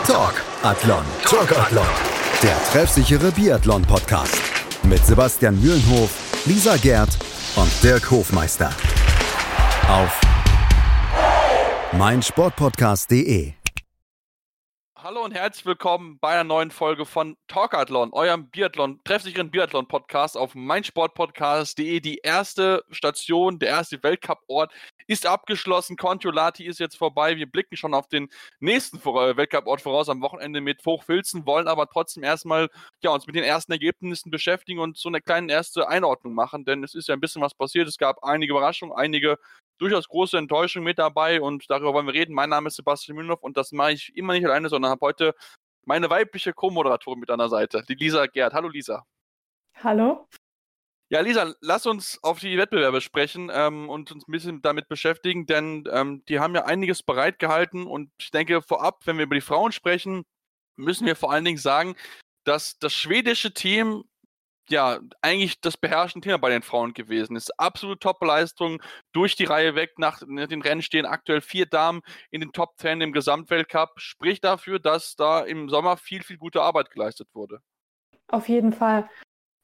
[0.00, 1.04] Talk Athlon.
[1.22, 1.84] Talk Athlon.
[2.42, 4.34] Der treffsichere Biathlon-Podcast.
[4.84, 6.10] Mit Sebastian Mühlenhof,
[6.46, 7.10] Lisa Gerd
[7.56, 8.70] und Dirk Hofmeister.
[9.90, 10.18] Auf
[11.92, 13.52] meinsportpodcast.de.
[15.12, 20.54] Hallo und herzlich willkommen bei einer neuen Folge von Talkathlon, eurem Biathlon, treffsicheren Biathlon-Podcast auf
[20.54, 22.00] meinsportpodcast.de.
[22.00, 24.72] Die erste Station, der erste Weltcup-Ort
[25.06, 25.98] ist abgeschlossen.
[25.98, 27.36] Kontiolati ist jetzt vorbei.
[27.36, 31.88] Wir blicken schon auf den nächsten äh, Weltcup-Ort voraus am Wochenende mit Hochfilzen, wollen aber
[31.88, 32.70] trotzdem erstmal
[33.02, 36.82] ja, uns mit den ersten Ergebnissen beschäftigen und so eine kleine erste Einordnung machen, denn
[36.82, 37.86] es ist ja ein bisschen was passiert.
[37.86, 39.38] Es gab einige Überraschungen, einige
[39.82, 42.34] durchaus große Enttäuschungen mit dabei und darüber wollen wir reden.
[42.34, 45.34] Mein Name ist Sebastian Mühlenhoff und das mache ich immer nicht alleine, sondern habe heute
[45.84, 48.54] meine weibliche Co-Moderatorin mit an der Seite, die Lisa Gerd.
[48.54, 49.04] Hallo Lisa.
[49.82, 50.28] Hallo.
[51.10, 55.46] Ja, Lisa, lass uns auf die Wettbewerbe sprechen ähm, und uns ein bisschen damit beschäftigen,
[55.46, 59.42] denn ähm, die haben ja einiges bereitgehalten und ich denke vorab, wenn wir über die
[59.42, 60.24] Frauen sprechen,
[60.76, 61.96] müssen wir vor allen Dingen sagen,
[62.44, 64.04] dass das schwedische Team
[64.72, 67.58] ja eigentlich das beherrschende Thema bei den Frauen gewesen ist.
[67.58, 69.92] Absolute Top-Leistung durch die Reihe weg.
[69.98, 73.90] Nach den Rennen stehen aktuell vier Damen in den Top 10 im Gesamtweltcup.
[73.96, 77.60] Spricht dafür, dass da im Sommer viel, viel gute Arbeit geleistet wurde.
[78.28, 79.08] Auf jeden Fall.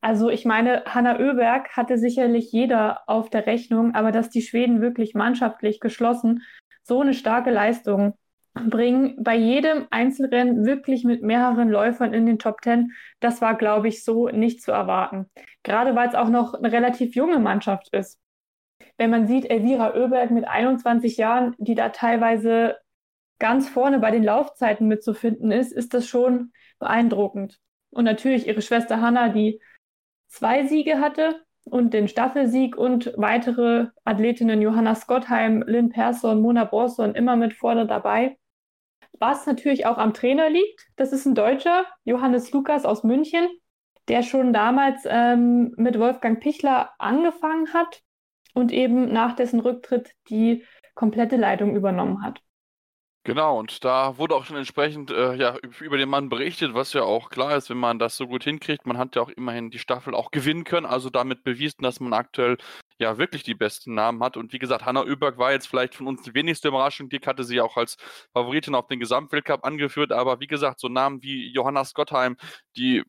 [0.01, 4.81] Also ich meine, Hanna Oeberg hatte sicherlich jeder auf der Rechnung, aber dass die Schweden
[4.81, 6.45] wirklich mannschaftlich geschlossen
[6.85, 8.17] so eine starke Leistung
[8.59, 13.89] bringen, bei jedem Einzelrennen wirklich mit mehreren Läufern in den Top Ten, das war, glaube
[13.89, 15.27] ich, so nicht zu erwarten.
[15.63, 18.19] Gerade weil es auch noch eine relativ junge Mannschaft ist.
[18.97, 22.77] Wenn man sieht, Elvira Oeberg mit 21 Jahren, die da teilweise
[23.39, 27.61] ganz vorne bei den Laufzeiten mitzufinden ist, ist das schon beeindruckend.
[27.91, 29.61] Und natürlich ihre Schwester Hanna, die
[30.27, 37.15] zwei Siege hatte und den Staffelsieg und weitere Athletinnen Johanna Scottheim, Lynn Persson, Mona Borson
[37.15, 38.37] immer mit vorne dabei.
[39.19, 43.49] Was natürlich auch am Trainer liegt, das ist ein Deutscher, Johannes Lukas aus München,
[44.09, 48.03] der schon damals ähm, mit Wolfgang Pichler angefangen hat
[48.55, 50.65] und eben nach dessen Rücktritt die
[50.95, 52.41] komplette Leitung übernommen hat.
[53.25, 57.03] Genau, und da wurde auch schon entsprechend äh, ja, über den Mann berichtet, was ja
[57.03, 58.87] auch klar ist, wenn man das so gut hinkriegt.
[58.87, 62.15] Man hat ja auch immerhin die Staffel auch gewinnen können, also damit bewiesen, dass man
[62.15, 62.57] aktuell
[62.99, 64.39] ja wirklich die besten Namen hat.
[64.39, 67.11] Und wie gesagt, Hanna Oeberg war jetzt vielleicht von uns die wenigste Überraschung.
[67.11, 67.97] Dick hatte sie auch als
[68.33, 72.37] Favoritin auf den Gesamtweltcup angeführt, aber wie gesagt, so Namen wie Johanna Scottheim,
[72.77, 73.03] die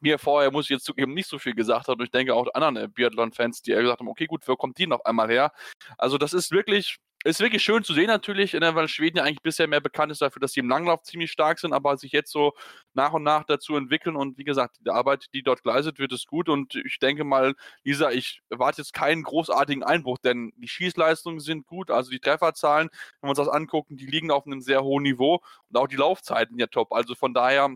[0.00, 1.98] mir vorher, muss ich jetzt zugeben, nicht so viel gesagt hat.
[1.98, 4.86] Und ich denke auch anderen äh, Biathlon-Fans, die gesagt haben, okay, gut, wo kommt die
[4.86, 5.52] noch einmal her?
[5.96, 9.42] Also das ist wirklich ist wirklich schön zu sehen natürlich, ne, weil Schweden ja eigentlich
[9.42, 12.32] bisher mehr bekannt ist dafür, dass sie im Langlauf ziemlich stark sind, aber sich jetzt
[12.32, 12.52] so
[12.94, 16.26] nach und nach dazu entwickeln und wie gesagt, die Arbeit, die dort geleistet wird, ist
[16.26, 21.40] gut und ich denke mal, Lisa, ich erwarte jetzt keinen großartigen Einbruch, denn die Schießleistungen
[21.40, 22.88] sind gut, also die Trefferzahlen,
[23.20, 25.96] wenn wir uns das angucken, die liegen auf einem sehr hohen Niveau und auch die
[25.96, 27.74] Laufzeiten ja top, also von daher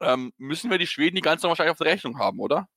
[0.00, 2.68] ähm, müssen wir die Schweden die ganze wahrscheinlich auf der Rechnung haben, oder?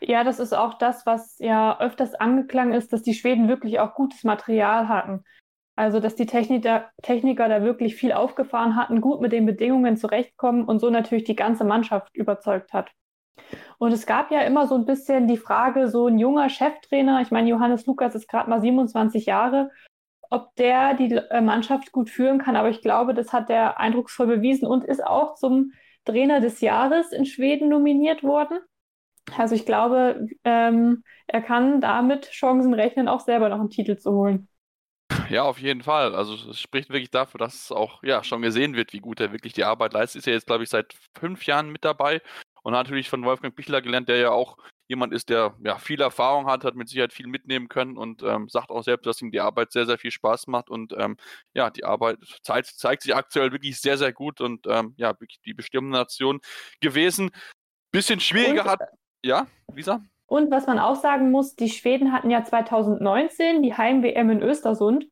[0.00, 3.94] Ja, das ist auch das, was ja öfters angeklangen ist, dass die Schweden wirklich auch
[3.94, 5.24] gutes Material hatten.
[5.76, 10.64] Also, dass die Techniker, Techniker da wirklich viel aufgefahren hatten, gut mit den Bedingungen zurechtkommen
[10.64, 12.92] und so natürlich die ganze Mannschaft überzeugt hat.
[13.78, 17.30] Und es gab ja immer so ein bisschen die Frage, so ein junger Cheftrainer, ich
[17.32, 19.70] meine, Johannes Lukas ist gerade mal 27 Jahre,
[20.30, 22.56] ob der die äh, Mannschaft gut führen kann.
[22.56, 25.72] Aber ich glaube, das hat er eindrucksvoll bewiesen und ist auch zum
[26.04, 28.58] Trainer des Jahres in Schweden nominiert worden.
[29.36, 34.12] Also ich glaube, ähm, er kann damit Chancen rechnen, auch selber noch einen Titel zu
[34.12, 34.48] holen.
[35.30, 36.14] Ja, auf jeden Fall.
[36.14, 39.32] Also es spricht wirklich dafür, dass es auch ja, schon gesehen wird, wie gut er
[39.32, 40.20] wirklich die Arbeit leistet.
[40.20, 42.20] Ist ja jetzt, glaube ich, seit fünf Jahren mit dabei
[42.62, 44.56] und hat natürlich von Wolfgang Pichler gelernt, der ja auch
[44.88, 48.48] jemand ist, der ja viel Erfahrung hat, hat mit Sicherheit viel mitnehmen können und ähm,
[48.48, 51.16] sagt auch selbst, dass ihm die Arbeit sehr, sehr viel Spaß macht und ähm,
[51.54, 55.40] ja, die Arbeit zeigt, zeigt, sich aktuell wirklich sehr, sehr gut und ähm, ja, wirklich
[55.44, 56.40] die bestimmte Nation
[56.80, 57.30] gewesen.
[57.92, 58.80] Bisschen schwieriger und, hat,
[59.22, 60.02] ja, Lisa?
[60.26, 65.06] Und was man auch sagen muss, die Schweden hatten ja 2019 die Heim-WM in Östersund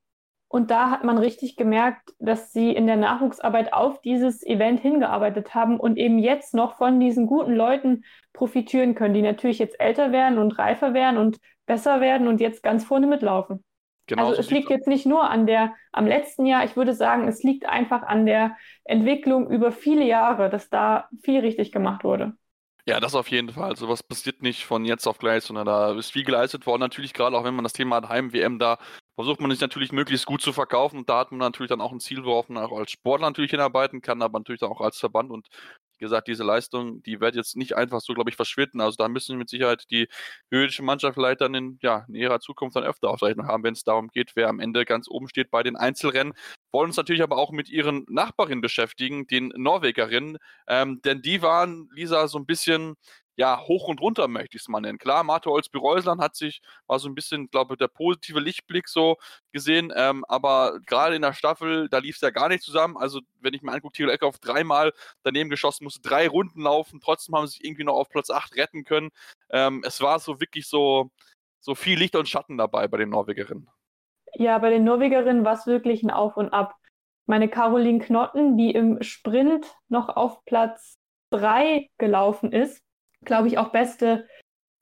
[0.52, 5.54] und da hat man richtig gemerkt, dass sie in der Nachwuchsarbeit auf dieses Event hingearbeitet
[5.54, 8.04] haben und eben jetzt noch von diesen guten Leuten
[8.34, 12.62] profitieren können, die natürlich jetzt älter werden und reifer werden und besser werden und jetzt
[12.62, 13.64] ganz vorne mitlaufen.
[14.06, 17.28] Genau also es liegt jetzt nicht nur an der, am letzten Jahr, ich würde sagen,
[17.28, 18.54] es liegt einfach an der
[18.84, 22.34] Entwicklung über viele Jahre, dass da viel richtig gemacht wurde.
[22.86, 23.70] Ja, das auf jeden Fall.
[23.70, 26.80] Also was passiert nicht von jetzt auf gleich, sondern da ist viel geleistet worden.
[26.80, 28.76] Natürlich gerade auch wenn man das Thema hat, Heim-WM, da
[29.14, 31.92] versucht man sich natürlich möglichst gut zu verkaufen und da hat man natürlich dann auch
[31.92, 35.30] ein Ziel, worauf man auch als Sportler natürlich hinarbeiten kann, aber natürlich auch als Verband
[35.30, 35.48] und
[35.96, 38.80] die gesagt, diese Leistung, die wird jetzt nicht einfach so, glaube ich, verschwinden.
[38.80, 40.08] Also da müssen mit Sicherheit die
[40.50, 43.84] höhnische Mannschaft vielleicht dann in, ja, in ihrer Zukunft dann öfter Aufzeichnungen haben, wenn es
[43.84, 46.34] darum geht, wer am Ende ganz oben steht bei den Einzelrennen.
[46.72, 51.88] Wollen uns natürlich aber auch mit ihren Nachbarinnen beschäftigen, den Norwegerinnen, ähm, denn die waren,
[51.92, 52.94] Lisa, so ein bisschen
[53.36, 54.98] ja, hoch und runter möchte ich es mal nennen.
[54.98, 59.16] Klar, Marte Olsby-Reusland hat sich, war so ein bisschen, glaube ich, der positive Lichtblick so
[59.52, 62.96] gesehen, ähm, aber gerade in der Staffel, da lief es ja gar nicht zusammen.
[62.96, 64.92] Also, wenn ich mir angucke, Thilo Eckhoff dreimal
[65.22, 68.56] daneben geschossen, musste drei Runden laufen, trotzdem haben sie sich irgendwie noch auf Platz 8
[68.56, 69.10] retten können.
[69.50, 71.10] Ähm, es war so wirklich so,
[71.60, 73.68] so viel Licht und Schatten dabei bei den Norwegerinnen.
[74.34, 76.74] Ja, bei den Norwegerinnen war es wirklich ein Auf und Ab.
[77.26, 80.98] Meine Caroline Knotten, die im Sprint noch auf Platz
[81.30, 82.81] 3 gelaufen ist,
[83.24, 84.26] glaube ich, auch beste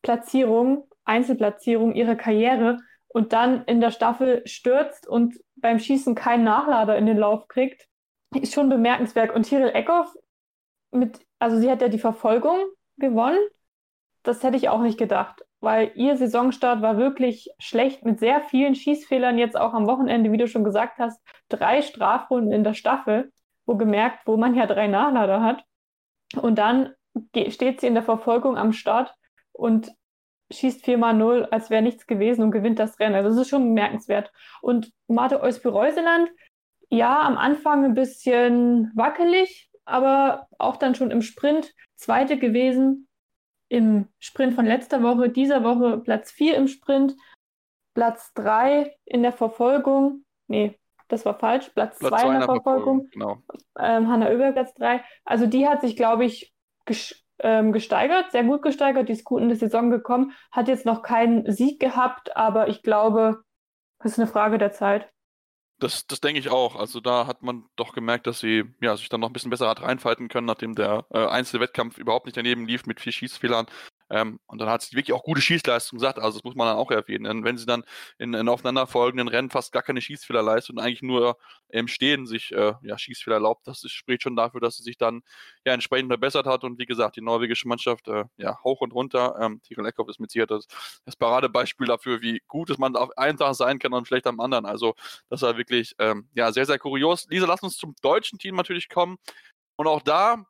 [0.03, 2.79] Platzierung, Einzelplatzierung ihrer Karriere
[3.09, 7.87] und dann in der Staffel stürzt und beim Schießen keinen Nachlader in den Lauf kriegt,
[8.35, 9.35] ist schon bemerkenswert.
[9.35, 10.15] Und Tyrell Eckhoff
[10.93, 12.59] mit, also sie hat ja die Verfolgung
[12.97, 13.41] gewonnen.
[14.23, 18.75] Das hätte ich auch nicht gedacht, weil ihr Saisonstart war wirklich schlecht mit sehr vielen
[18.75, 19.39] Schießfehlern.
[19.39, 23.33] Jetzt auch am Wochenende, wie du schon gesagt hast, drei Strafrunden in der Staffel,
[23.67, 25.65] wo gemerkt, wo man ja drei Nachlader hat.
[26.37, 26.95] Und dann
[27.49, 29.15] steht sie in der Verfolgung am Start
[29.53, 29.93] und
[30.53, 33.15] schießt 4 mal 0, als wäre nichts gewesen und gewinnt das Rennen.
[33.15, 34.33] Also das ist schon bemerkenswert.
[34.62, 36.31] Und Marte Eusby-Reuseland,
[36.89, 43.07] ja, am Anfang ein bisschen wackelig, aber auch dann schon im Sprint Zweite gewesen.
[43.69, 47.15] Im Sprint von letzter Woche, dieser Woche Platz 4 im Sprint,
[47.95, 50.25] Platz 3 in der Verfolgung.
[50.49, 51.69] Nee, das war falsch.
[51.71, 52.62] Platz 2 in der Verfolgung.
[52.62, 53.11] Verfolgung.
[53.12, 53.37] Genau.
[53.79, 55.05] Ähm, Hanna Oeber Platz 3.
[55.25, 56.53] Also die hat sich, glaube ich,
[57.73, 61.51] gesteigert, sehr gut gesteigert, die ist gut in die Saison gekommen, hat jetzt noch keinen
[61.51, 63.43] Sieg gehabt, aber ich glaube,
[63.99, 65.11] das ist eine Frage der Zeit.
[65.79, 66.77] Das, das denke ich auch.
[66.77, 69.69] Also da hat man doch gemerkt, dass sie ja, sich dann noch ein bisschen besser
[69.69, 73.67] hat reinfalten können, nachdem der äh, Einzelwettkampf überhaupt nicht daneben lief mit vier Schießfehlern.
[74.11, 76.19] Ähm, und dann hat sie wirklich auch gute Schießleistung gesagt.
[76.19, 77.25] Also das muss man dann auch erwähnen.
[77.25, 77.85] Denn wenn sie dann
[78.19, 81.37] in, in aufeinanderfolgenden Rennen fast gar keine Schießfehler leistet und eigentlich nur
[81.69, 85.23] im Stehen sich äh, ja, Schießfehler erlaubt, das spricht schon dafür, dass sie sich dann
[85.65, 86.65] ja entsprechend verbessert hat.
[86.65, 89.37] Und wie gesagt, die norwegische Mannschaft äh, ja hoch und runter.
[89.41, 90.67] Ähm, Tirol Eckhoff ist mit Sicherheit das,
[91.05, 94.41] das Paradebeispiel dafür, wie gut es man auf einen Tag sein kann und schlecht am
[94.41, 94.67] anderen.
[94.67, 94.95] Also
[95.29, 97.27] das war wirklich ähm, ja sehr, sehr kurios.
[97.31, 99.19] Lisa, lass uns zum deutschen Team natürlich kommen.
[99.77, 100.45] Und auch da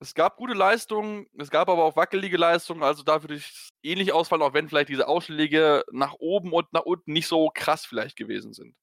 [0.00, 4.12] es gab gute Leistungen, es gab aber auch wackelige Leistungen, also da würde ich ähnlich
[4.12, 8.16] ausfallen, auch wenn vielleicht diese Ausschläge nach oben und nach unten nicht so krass vielleicht
[8.16, 8.74] gewesen sind.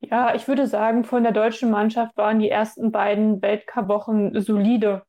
[0.00, 5.02] Ja, ich würde sagen, von der deutschen Mannschaft waren die ersten beiden Weltcup-Wochen solide.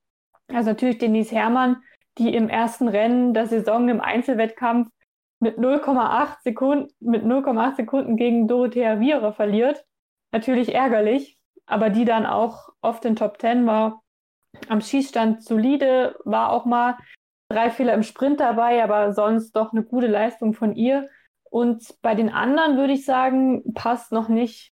[0.47, 1.83] Also natürlich Denise Herrmann,
[2.17, 4.89] die im ersten Rennen der Saison im Einzelwettkampf
[5.39, 9.83] mit 0,8 Sekunden, mit 0,8 Sekunden gegen Dorothea Viera verliert.
[10.31, 11.37] Natürlich ärgerlich,
[11.67, 14.01] aber die dann auch oft in Top 10 war
[14.69, 16.97] am Schießstand solide, war auch mal
[17.49, 21.09] drei Fehler im Sprint dabei, aber sonst doch eine gute Leistung von ihr.
[21.49, 24.71] Und bei den anderen würde ich sagen, passt noch nicht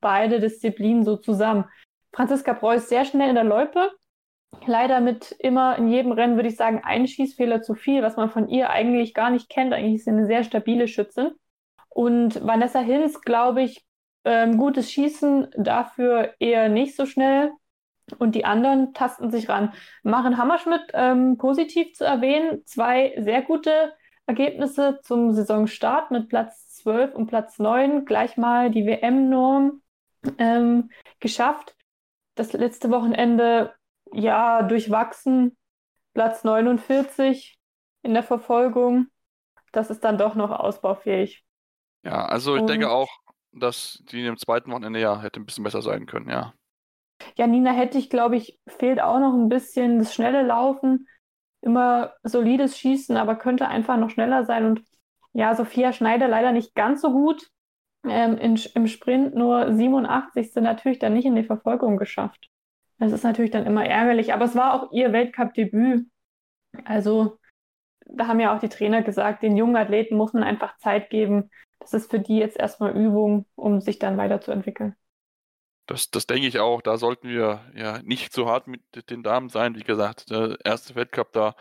[0.00, 1.64] beide Disziplinen so zusammen.
[2.12, 3.90] Franziska Preuß sehr schnell in der Loipe.
[4.66, 8.30] Leider mit immer in jedem Rennen, würde ich sagen, ein Schießfehler zu viel, was man
[8.30, 9.72] von ihr eigentlich gar nicht kennt.
[9.72, 11.32] Eigentlich ist sie eine sehr stabile Schützin.
[11.88, 13.84] Und Vanessa Hinz, glaube ich,
[14.24, 17.52] ähm, gutes Schießen, dafür eher nicht so schnell.
[18.18, 19.72] Und die anderen tasten sich ran.
[20.02, 23.92] Maren Hammerschmidt, ähm, positiv zu erwähnen, zwei sehr gute
[24.26, 29.82] Ergebnisse zum Saisonstart mit Platz 12 und Platz 9, gleich mal die WM-Norm
[30.38, 31.76] ähm, geschafft.
[32.34, 33.74] Das letzte Wochenende,
[34.12, 35.56] ja, durchwachsen,
[36.14, 37.58] Platz 49
[38.02, 39.08] in der Verfolgung.
[39.72, 41.44] Das ist dann doch noch ausbaufähig.
[42.04, 43.10] Ja, also ich und, denke auch,
[43.52, 46.52] dass die im zweiten Wochenende ja hätte ein bisschen besser sein können, ja.
[47.36, 51.08] Ja, Nina Hettich, glaube ich, fehlt auch noch ein bisschen das schnelle Laufen.
[51.60, 54.66] Immer solides Schießen, aber könnte einfach noch schneller sein.
[54.66, 54.82] Und
[55.32, 57.48] ja, Sophia Schneider leider nicht ganz so gut.
[58.04, 62.48] Ähm, in, Im Sprint nur 87 sind natürlich dann nicht in die Verfolgung geschafft.
[62.98, 66.06] Das ist natürlich dann immer ärgerlich, aber es war auch ihr Weltcup-Debüt.
[66.84, 67.38] Also,
[68.06, 71.50] da haben ja auch die Trainer gesagt, den jungen Athleten muss man einfach Zeit geben.
[71.80, 74.96] Das ist für die jetzt erstmal Übung, um sich dann weiterzuentwickeln.
[75.86, 76.82] Das, das denke ich auch.
[76.82, 79.76] Da sollten wir ja nicht zu hart mit den Damen sein.
[79.76, 81.54] Wie gesagt, der erste Weltcup da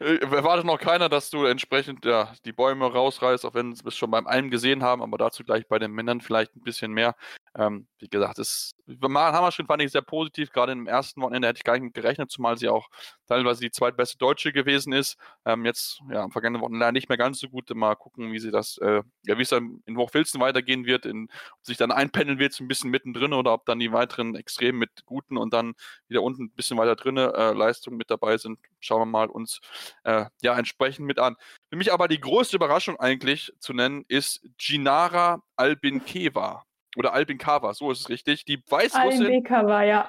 [0.00, 3.96] äh, erwartet noch keiner, dass du entsprechend ja, die Bäume rausreißt, auch wenn wir es
[3.96, 7.16] schon beim einen gesehen haben, aber dazu gleich bei den Männern vielleicht ein bisschen mehr.
[7.56, 10.52] Ähm, wie gesagt, das Hammerschritt fand ich sehr positiv.
[10.52, 12.88] Gerade im ersten Wochenende hätte ich gar nicht mit gerechnet, zumal sie auch
[13.26, 15.16] teilweise die zweitbeste Deutsche gewesen ist.
[15.44, 17.68] Ähm, jetzt, ja, am vergangenen Wochenende nicht mehr ganz so gut.
[17.74, 21.24] Mal gucken, wie sie das, äh, ja, wie es dann in Hochfilzen weitergehen wird, in,
[21.24, 24.78] ob sich dann einpendeln wird, so ein bisschen mittendrin oder ob dann die weiteren Extremen
[24.78, 25.74] mit guten und dann
[26.08, 28.58] wieder unten ein bisschen weiter drin äh, Leistungen mit dabei sind.
[28.80, 29.60] Schauen wir mal uns
[30.04, 31.36] äh, ja entsprechend mit an.
[31.70, 36.67] Für mich aber die größte Überraschung eigentlich zu nennen ist Ginara Albinkeva.
[36.98, 38.44] Oder Albin Kava, so ist es richtig.
[38.44, 39.26] Die Weißrussin.
[39.26, 40.08] Albin Kava, ja.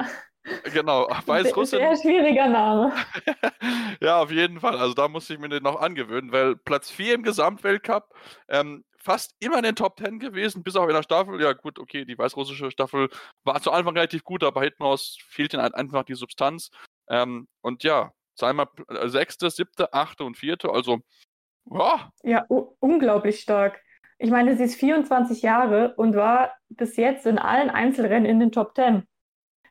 [0.74, 1.80] Genau, Weißrussin.
[1.80, 2.92] Sehr schwieriger Name.
[4.02, 4.78] ja, auf jeden Fall.
[4.78, 8.14] Also da muss ich mir den noch angewöhnen, weil Platz 4 im Gesamtweltcup,
[8.48, 11.40] ähm, fast immer in den Top 10 gewesen, bis auch in der Staffel.
[11.40, 13.10] Ja, gut, okay, die weißrussische Staffel
[13.44, 16.72] war zu Anfang relativ gut, aber hinten raus fehlt ihnen halt einfach die Substanz.
[17.08, 21.02] Ähm, und ja, zweimal äh, sechste, siebte, achte und vierte, also
[21.72, 22.12] ja.
[22.24, 22.46] Ja,
[22.80, 23.80] unglaublich stark.
[24.20, 28.52] Ich meine, sie ist 24 Jahre und war bis jetzt in allen Einzelrennen in den
[28.52, 29.08] Top 10.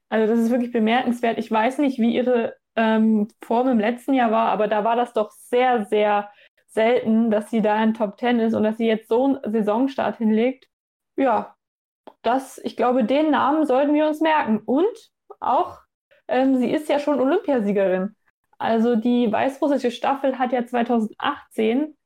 [0.08, 1.38] Also das ist wirklich bemerkenswert.
[1.38, 5.12] Ich weiß nicht, wie ihre ähm, Form im letzten Jahr war, aber da war das
[5.12, 6.30] doch sehr, sehr
[6.68, 10.16] selten, dass sie da in Top 10 ist und dass sie jetzt so einen Saisonstart
[10.16, 10.66] hinlegt.
[11.16, 11.54] Ja,
[12.22, 14.60] das, ich glaube, den Namen sollten wir uns merken.
[14.64, 15.78] Und auch,
[16.26, 18.16] ähm, sie ist ja schon Olympiasiegerin.
[18.56, 21.97] Also die weißrussische Staffel hat ja 2018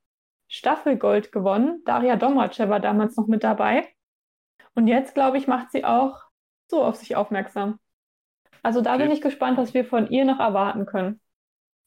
[0.53, 1.83] Staffelgold gewonnen.
[1.87, 3.89] Daria Domace war damals noch mit dabei.
[4.75, 6.21] Und jetzt, glaube ich, macht sie auch
[6.71, 7.81] so auf sich aufmerksam.
[8.63, 9.05] Also da okay.
[9.05, 11.23] bin ich gespannt, was wir von ihr noch erwarten können.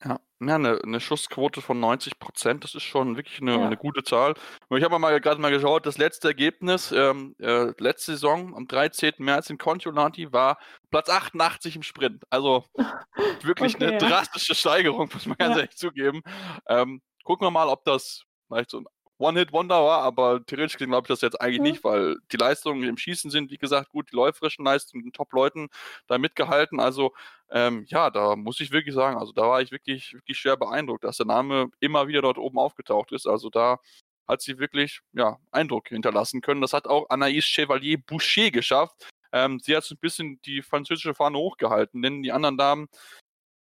[0.04, 3.66] Ja, ja eine, eine Schussquote von 90 Prozent, das ist schon wirklich eine, ja.
[3.68, 4.34] eine gute Zahl.
[4.72, 9.14] Ich habe mal gerade mal geschaut, das letzte Ergebnis, ähm, äh, letzte Saison am 13.
[9.20, 10.58] März in Contiolati war
[10.90, 12.24] Platz 88 im Sprint.
[12.32, 12.66] Also
[13.44, 14.00] wirklich okay, eine ja.
[14.00, 16.24] drastische Steigerung, muss man ganz ehrlich zugeben.
[16.68, 18.88] Ähm, gucken wir mal, ob das vielleicht so ein
[19.18, 21.64] One-Hit-Wonder war, aber theoretisch glaube ich das jetzt eigentlich mhm.
[21.64, 25.70] nicht, weil die Leistungen im Schießen sind, wie gesagt, gut, die läuferischen Leistungen, den Top-Leuten
[26.08, 26.80] da mitgehalten.
[26.80, 27.14] Also
[27.50, 31.04] ähm, ja, da muss ich wirklich sagen, also da war ich wirklich, wirklich schwer beeindruckt,
[31.04, 33.26] dass der Name immer wieder dort oben aufgetaucht ist.
[33.26, 33.80] Also da
[34.28, 36.62] hat sie wirklich ja, Eindruck hinterlassen können.
[36.62, 39.08] Das hat auch Anaïs Chevalier Boucher geschafft.
[39.32, 42.88] Ähm, sie hat so ein bisschen die französische Fahne hochgehalten, denn die anderen Damen,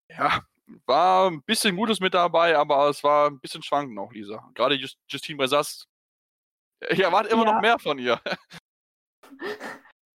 [0.09, 0.43] ja,
[0.85, 4.49] war ein bisschen Gutes mit dabei, aber es war ein bisschen schwankend auch, Lisa.
[4.53, 5.87] Gerade Just, Justine Bresast.
[6.89, 7.53] Ich erwarte immer ja.
[7.53, 8.19] noch mehr von ihr.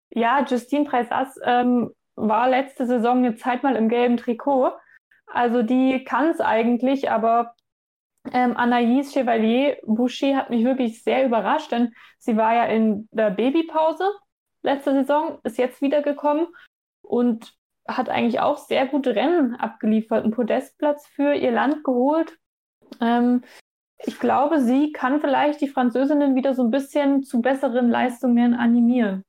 [0.10, 4.72] Ja, Justine Preisas ähm, war letzte Saison eine Zeit mal im gelben Trikot.
[5.27, 7.54] Also die kann es eigentlich, aber
[8.32, 13.30] ähm, Anaïs Chevalier Boucher hat mich wirklich sehr überrascht, denn sie war ja in der
[13.30, 14.10] Babypause
[14.63, 16.48] letzte Saison, ist jetzt wiedergekommen
[17.01, 17.57] und
[17.88, 22.38] hat eigentlich auch sehr gute Rennen abgeliefert, einen Podestplatz für ihr Land geholt.
[23.01, 23.44] Ähm,
[24.06, 29.24] ich glaube, sie kann vielleicht die Französinnen wieder so ein bisschen zu besseren Leistungen animieren.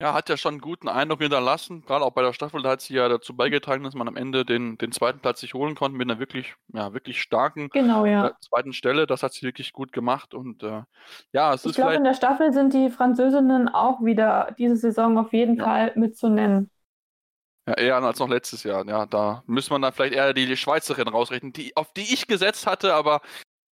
[0.00, 1.82] Ja, hat ja schon einen guten Eindruck hinterlassen.
[1.84, 4.44] Gerade auch bei der Staffel, da hat sie ja dazu beigetragen, dass man am Ende
[4.44, 8.28] den, den zweiten Platz sich holen konnte mit einer wirklich, ja, wirklich starken genau, ja.
[8.28, 9.08] äh, zweiten Stelle.
[9.08, 10.34] Das hat sie wirklich gut gemacht.
[10.34, 10.82] Und äh,
[11.32, 11.78] ja, es ich ist.
[11.78, 15.64] Ich glaube, in der Staffel sind die Französinnen auch wieder diese Saison auf jeden ja.
[15.64, 16.70] Fall mitzunennen.
[17.68, 18.86] Ja, eher als noch letztes Jahr.
[18.86, 22.66] Ja, da müsste man dann vielleicht eher die Schweizerin rausrechnen, die, auf die ich gesetzt
[22.66, 23.20] hatte, aber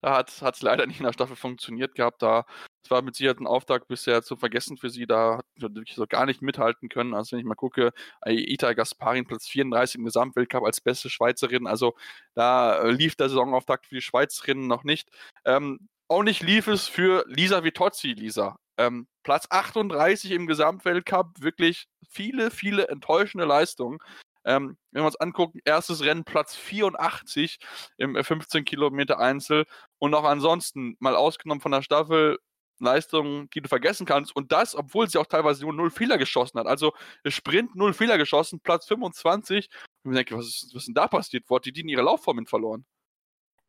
[0.02, 2.20] da hat es leider nicht in der Staffel funktioniert gehabt.
[2.20, 2.44] Da
[2.84, 5.06] es war mit Sicherheit ein Auftakt bisher zu vergessen für sie.
[5.06, 7.14] Da hat sie wirklich so gar nicht mithalten können.
[7.14, 7.92] Also wenn ich mal gucke,
[8.26, 11.68] Ita Gasparin Platz 34 im Gesamtweltcup als beste Schweizerin.
[11.68, 11.94] Also
[12.34, 15.08] da äh, lief der Saisonauftakt für die Schweizerinnen noch nicht.
[15.44, 18.56] Ähm, auch nicht lief es für Lisa Vitozzi, Lisa.
[18.76, 23.98] Ähm, Platz 38 im Gesamtweltcup, wirklich viele, viele enttäuschende Leistungen.
[24.44, 27.58] Ähm, wenn wir uns angucken, erstes Rennen Platz 84
[27.96, 29.64] im 15 äh, Kilometer Einzel
[29.98, 32.38] und auch ansonsten mal ausgenommen von der Staffel
[32.80, 36.58] Leistungen, die du vergessen kannst und das, obwohl sie auch teilweise nur null Fehler geschossen
[36.58, 36.66] hat.
[36.66, 36.92] Also
[37.26, 39.70] Sprint null Fehler geschossen, Platz 25.
[40.02, 41.44] Und ich denke, was ist, was ist denn da passiert?
[41.48, 42.84] Wo hat die die in ihre Laufformen verloren?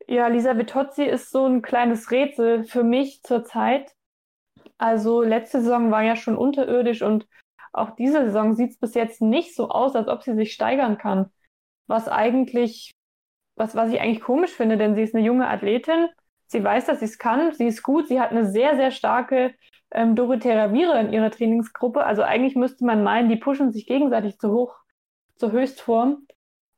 [0.08, 3.95] Ja, Lisa Vitozzi ist so ein kleines Rätsel für mich zurzeit.
[4.78, 7.26] Also letzte Saison war ja schon unterirdisch und
[7.72, 10.98] auch diese Saison sieht es bis jetzt nicht so aus, als ob sie sich steigern
[10.98, 11.30] kann.
[11.86, 12.92] Was eigentlich,
[13.56, 16.08] was, was ich eigentlich komisch finde, denn sie ist eine junge Athletin.
[16.46, 17.52] Sie weiß, dass sie es kann.
[17.52, 18.08] Sie ist gut.
[18.08, 19.54] Sie hat eine sehr, sehr starke
[19.90, 22.04] ähm, Dorothea Viere in ihrer Trainingsgruppe.
[22.04, 24.76] Also eigentlich müsste man meinen, die pushen sich gegenseitig zu hoch,
[25.36, 26.26] zur Höchstform.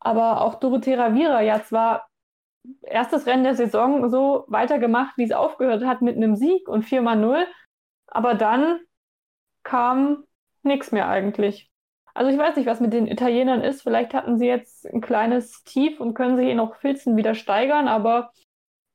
[0.01, 2.09] Aber auch Dorothea Viera ja zwar
[2.83, 7.03] erstes Rennen der Saison so weitergemacht, wie es aufgehört hat, mit einem Sieg und 4
[7.03, 7.47] mal 0.
[8.09, 8.81] Aber dann
[9.63, 10.25] kam
[10.63, 11.71] nichts mehr eigentlich.
[12.15, 13.83] Also ich weiß nicht, was mit den Italienern ist.
[13.83, 18.33] Vielleicht hatten sie jetzt ein kleines Tief und können sich noch Filzen wieder steigern, aber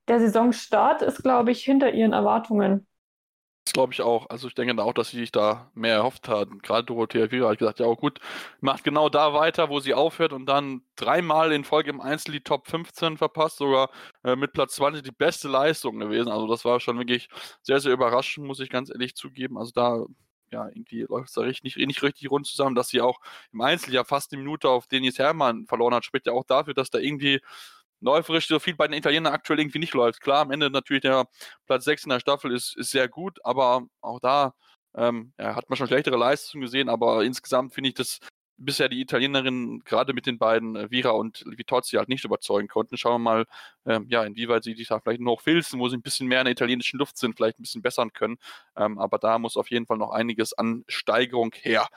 [0.08, 2.88] der Saisonstart ist, glaube ich, hinter ihren Erwartungen.
[3.66, 4.30] Das glaube ich auch.
[4.30, 6.60] Also ich denke auch, dass sie sich da mehr erhofft hatten.
[6.60, 8.20] Gerade Dorothea Vira hat gesagt, ja auch gut,
[8.60, 12.42] macht genau da weiter, wo sie aufhört und dann dreimal in Folge im Einzel die
[12.42, 13.90] Top 15 verpasst, sogar
[14.26, 16.30] äh, mit Platz 20 die beste Leistung gewesen.
[16.30, 17.30] Also das war schon wirklich
[17.62, 19.58] sehr, sehr überraschend, muss ich ganz ehrlich zugeben.
[19.58, 20.06] Also da
[20.52, 23.20] ja, irgendwie läuft es da richtig, nicht, nicht richtig rund zusammen, dass sie auch
[23.52, 26.74] im Einzel ja fast eine Minute auf Denis Hermann verloren hat, spricht ja auch dafür,
[26.74, 27.42] dass da irgendwie
[28.04, 30.22] läuferisch so viel bei den Italienern aktuell irgendwie nicht läuft.
[30.22, 31.28] Klar, am Ende natürlich der
[31.66, 34.54] Platz 6 in der Staffel ist, ist sehr gut, aber auch da
[34.96, 38.20] ähm, ja, hat man schon schlechtere Leistungen gesehen, aber insgesamt finde ich, dass
[38.58, 42.98] bisher die Italienerinnen gerade mit den beiden äh, Vira und Vitozzi halt nicht überzeugen konnten.
[42.98, 43.46] Schauen wir mal,
[43.86, 46.46] ähm, ja, inwieweit sie sich da vielleicht noch filzen, wo sie ein bisschen mehr in
[46.46, 48.38] der italienischen Luft sind, vielleicht ein bisschen bessern können.
[48.78, 51.88] Ähm, aber da muss auf jeden Fall noch einiges an Steigerung her.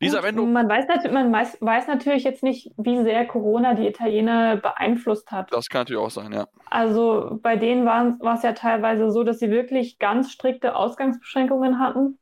[0.00, 0.46] Lisa, wenn du.
[0.46, 5.52] Man, weiß, man weiß, natürlich jetzt nicht, wie sehr Corona die Italiener beeinflusst hat.
[5.52, 6.48] Das kann natürlich auch sein, ja.
[6.70, 12.18] Also bei denen war es ja teilweise so, dass sie wirklich ganz strikte Ausgangsbeschränkungen hatten.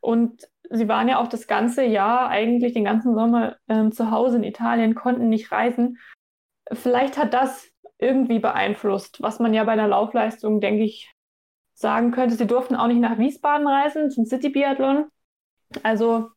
[0.00, 4.38] Und sie waren ja auch das ganze Jahr, eigentlich den ganzen Sommer ähm, zu Hause
[4.38, 5.98] in Italien, konnten nicht reisen.
[6.72, 11.12] Vielleicht hat das irgendwie beeinflusst, was man ja bei der Laufleistung, denke ich,
[11.74, 12.34] sagen könnte.
[12.34, 15.06] Sie durften auch nicht nach Wiesbaden reisen zum City Biathlon.
[15.82, 16.30] Also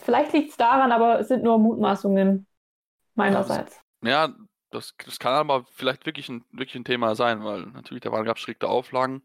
[0.00, 2.46] Vielleicht liegt es daran, aber es sind nur Mutmaßungen
[3.14, 3.80] meinerseits.
[4.02, 4.34] Ja,
[4.70, 8.24] das, das kann aber vielleicht wirklich ein, wirklich ein Thema sein, weil natürlich da waren
[8.24, 9.22] gab strikte Auflagen.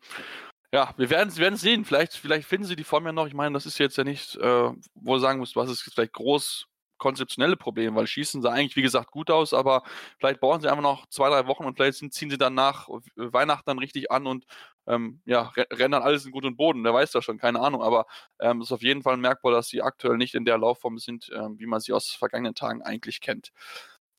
[0.73, 1.85] Ja, wir werden es sehen.
[1.85, 3.27] Vielleicht, vielleicht finden sie die Form ja noch.
[3.27, 6.13] Ich meine, das ist jetzt ja nicht, äh, wo du sagen musst, was ist vielleicht
[6.13, 6.67] groß
[7.03, 9.83] konzeptionelle Probleme, weil Schießen sah eigentlich, wie gesagt, gut aus, aber
[10.19, 13.65] vielleicht brauchen sie einfach noch zwei, drei Wochen und vielleicht ziehen sie dann nach Weihnachten
[13.65, 14.45] dann richtig an und
[14.87, 16.83] ähm, ja, rennen dann alles in Gut und Boden.
[16.83, 18.05] Der weiß das schon, keine Ahnung, aber
[18.39, 21.29] ähm, es ist auf jeden Fall merkbar, dass sie aktuell nicht in der Laufform sind,
[21.35, 23.51] ähm, wie man sie aus vergangenen Tagen eigentlich kennt.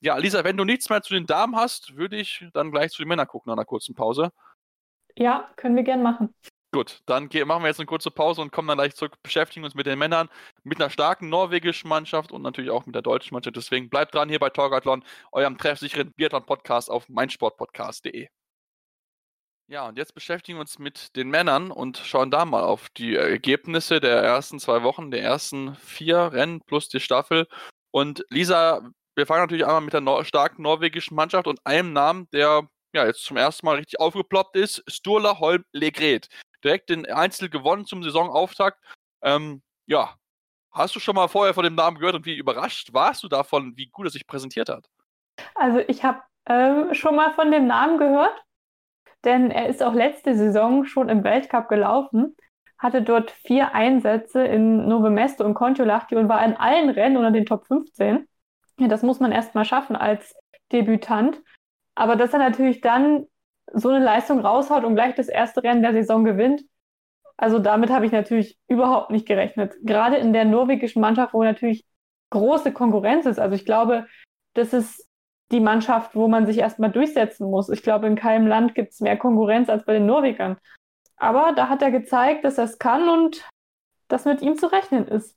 [0.01, 3.01] Ja, Lisa, wenn du nichts mehr zu den Damen hast, würde ich dann gleich zu
[3.01, 4.31] den Männern gucken nach einer kurzen Pause.
[5.17, 6.35] Ja, können wir gern machen.
[6.75, 9.77] Gut, dann machen wir jetzt eine kurze Pause und kommen dann gleich zurück, beschäftigen uns
[9.77, 10.29] mit den Männern,
[10.65, 13.55] mit einer starken norwegischen Mannschaft und natürlich auch mit der deutschen Mannschaft.
[13.55, 18.27] Deswegen bleibt dran hier bei Torgathlon, eurem treffsicheren Biathlon-Podcast auf meinsportpodcast.de.
[19.69, 23.15] Ja, und jetzt beschäftigen wir uns mit den Männern und schauen da mal auf die
[23.15, 27.47] Ergebnisse der ersten zwei Wochen, der ersten vier Rennen plus die Staffel.
[27.93, 32.27] Und Lisa, wir fangen natürlich einmal mit der nor starken norwegischen Mannschaft und einem Namen,
[32.33, 36.29] der ja jetzt zum ersten Mal richtig aufgeploppt ist, Sturla Holm Legret
[36.65, 38.79] direkt den Einzel gewonnen zum Saisonauftakt.
[39.23, 40.15] Ähm, ja,
[40.73, 43.77] hast du schon mal vorher von dem Namen gehört und wie überrascht warst du davon,
[43.77, 44.89] wie gut er sich präsentiert hat?
[45.55, 48.45] Also ich habe ähm, schon mal von dem Namen gehört,
[49.25, 52.37] denn er ist auch letzte Saison schon im Weltcup gelaufen,
[52.79, 57.31] hatte dort vier Einsätze in Nove Mesto und Kontiolahti und war in allen Rennen unter
[57.31, 58.29] den Top 15.
[58.79, 60.35] Ja, das muss man erst mal schaffen als
[60.73, 61.41] Debütant.
[61.95, 63.27] Aber dass er natürlich dann
[63.73, 66.63] so eine Leistung raushaut und gleich das erste Rennen der Saison gewinnt.
[67.37, 69.75] Also damit habe ich natürlich überhaupt nicht gerechnet.
[69.83, 71.85] Gerade in der norwegischen Mannschaft, wo natürlich
[72.31, 73.39] große Konkurrenz ist.
[73.39, 74.07] Also ich glaube,
[74.55, 75.09] das ist
[75.51, 77.69] die Mannschaft, wo man sich erstmal durchsetzen muss.
[77.69, 80.59] Ich glaube, in keinem Land gibt es mehr Konkurrenz als bei den Norwegern.
[81.17, 83.49] Aber da hat er gezeigt, dass er es kann und
[84.09, 85.37] dass mit ihm zu rechnen ist.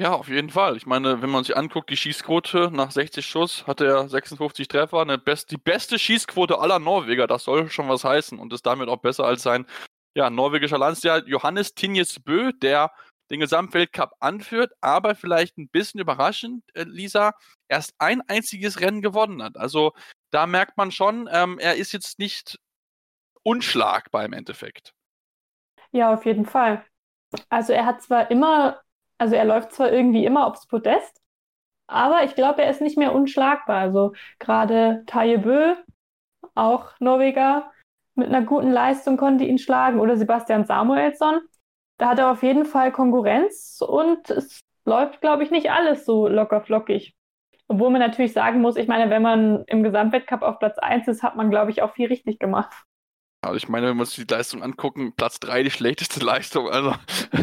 [0.00, 0.78] Ja, auf jeden Fall.
[0.78, 5.02] Ich meine, wenn man sich anguckt, die Schießquote nach 60 Schuss hatte er 56 Treffer,
[5.02, 7.26] eine best, die beste Schießquote aller Norweger.
[7.26, 9.66] Das soll schon was heißen und ist damit auch besser als sein
[10.14, 12.90] ja, norwegischer Landsjahr Johannes Tinjes Bö, der
[13.30, 17.34] den Gesamtweltcup anführt, aber vielleicht ein bisschen überraschend, äh, Lisa,
[17.68, 19.58] erst ein einziges Rennen gewonnen hat.
[19.58, 19.92] Also
[20.30, 22.58] da merkt man schon, ähm, er ist jetzt nicht
[23.42, 24.94] unschlagbar im Endeffekt.
[25.92, 26.86] Ja, auf jeden Fall.
[27.50, 28.80] Also er hat zwar immer
[29.20, 31.20] also er läuft zwar irgendwie immer aufs Podest,
[31.86, 33.78] aber ich glaube, er ist nicht mehr unschlagbar.
[33.78, 35.74] Also gerade Taye Bö,
[36.54, 37.70] auch Norweger,
[38.14, 40.00] mit einer guten Leistung konnte ihn schlagen.
[40.00, 41.40] Oder Sebastian Samuelsson.
[41.98, 46.26] Da hat er auf jeden Fall Konkurrenz und es läuft, glaube ich, nicht alles so
[46.26, 47.14] locker flockig.
[47.68, 51.22] Obwohl man natürlich sagen muss, ich meine, wenn man im Gesamtwettcup auf Platz 1 ist,
[51.22, 52.72] hat man, glaube ich, auch viel richtig gemacht.
[53.42, 56.68] Also ich meine, wenn wir uns die Leistung angucken, Platz 3 die schlechteste Leistung.
[56.68, 56.94] Also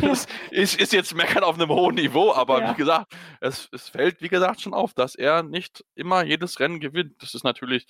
[0.01, 2.71] das ist, ist jetzt meckern auf einem hohen Niveau, aber ja.
[2.71, 6.79] wie gesagt, es, es fällt, wie gesagt, schon auf, dass er nicht immer jedes Rennen
[6.79, 7.21] gewinnt.
[7.21, 7.87] Das ist natürlich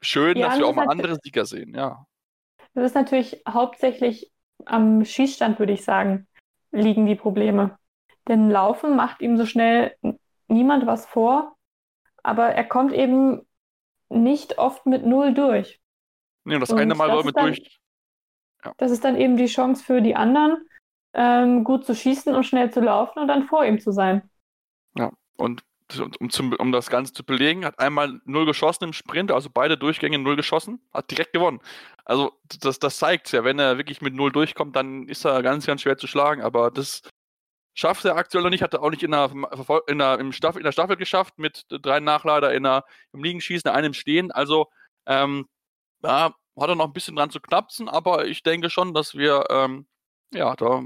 [0.00, 2.04] schön, ja, dass wir auch mal andere Sieger sehen, ja.
[2.74, 4.30] Das ist natürlich hauptsächlich
[4.66, 6.28] am Schießstand, würde ich sagen,
[6.70, 7.78] liegen die Probleme.
[8.28, 9.96] Denn Laufen macht ihm so schnell
[10.46, 11.56] niemand was vor,
[12.22, 13.46] aber er kommt eben
[14.08, 15.80] nicht oft mit Null durch.
[16.44, 17.80] Nee, das und eine Mal war mit dann, durch.
[18.64, 18.72] Ja.
[18.76, 20.66] Das ist dann eben die Chance für die anderen,
[21.14, 24.28] ähm, gut zu schießen und schnell zu laufen und dann vor ihm zu sein.
[24.96, 25.62] Ja, und
[25.98, 29.76] um, zum, um das Ganze zu belegen, hat einmal null geschossen im Sprint, also beide
[29.76, 31.60] Durchgänge null geschossen, hat direkt gewonnen.
[32.04, 35.66] Also das, das zeigt ja, wenn er wirklich mit null durchkommt, dann ist er ganz,
[35.66, 37.02] ganz schwer zu schlagen, aber das
[37.74, 39.30] schafft er aktuell noch nicht, hat er auch nicht in der,
[39.86, 43.70] in der, im Staffel, in der Staffel geschafft, mit drei Nachlader in der, im Liegenschießen,
[43.70, 44.68] einem Stehen, also
[45.06, 45.46] ähm,
[46.00, 49.46] da hat er noch ein bisschen dran zu knapsen, aber ich denke schon, dass wir
[49.50, 49.86] ähm,
[50.32, 50.84] ja, da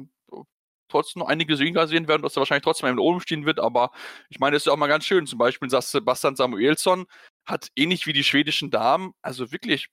[0.88, 3.90] trotzdem noch einige Sieger sehen werden, dass er wahrscheinlich trotzdem im oben stehen wird, aber
[4.29, 5.27] ich meine, es ist ja auch mal ganz schön.
[5.27, 7.07] Zum Beispiel Sebastian Samuelsson
[7.46, 9.88] hat ähnlich wie die schwedischen Damen, also wirklich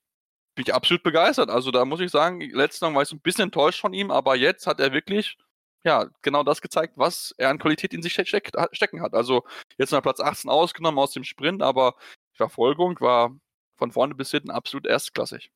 [0.54, 1.50] bin ich absolut begeistert.
[1.50, 4.36] Also da muss ich sagen, letztes Mal war ich ein bisschen enttäuscht von ihm, aber
[4.36, 5.38] jetzt hat er wirklich
[5.84, 8.28] ja, genau das gezeigt, was er an Qualität in sich steck,
[8.72, 9.14] stecken hat.
[9.14, 9.44] Also
[9.78, 11.96] jetzt mal Platz 18 ausgenommen aus dem Sprint, aber
[12.34, 13.34] die Verfolgung war
[13.82, 15.50] von vorne bis hinten absolut erstklassig.